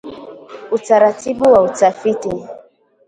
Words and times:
Utaratibu 0.75 1.45
wa 1.53 1.61
utafiti 1.67 2.31